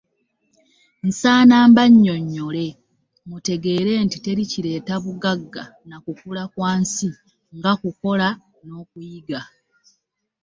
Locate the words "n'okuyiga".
8.65-9.41